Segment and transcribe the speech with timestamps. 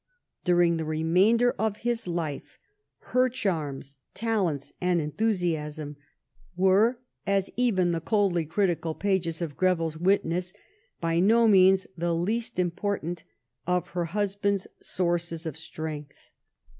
[0.43, 2.57] During the remainder of his life,
[3.11, 5.95] her charms, talents, and enthusiasm
[6.55, 10.53] were, as even the coldly critical pages of Greville witness,
[10.99, 13.25] by no means the least important
[13.67, 16.31] of her husband's sources of strength.